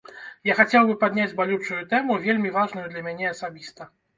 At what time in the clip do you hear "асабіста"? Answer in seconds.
3.37-3.93